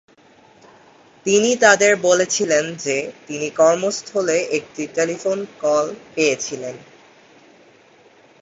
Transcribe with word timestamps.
তিনি 1.25 1.55
তাদের 1.55 1.95
বলেছিলেন 2.01 2.75
যে 2.75 2.97
তিনি 3.27 3.49
কর্মস্থলে 3.51 4.37
একটি 4.51 4.83
টেলিফোন 4.87 5.39
কল 5.59 5.85
পেয়েছিলেন। 6.15 6.75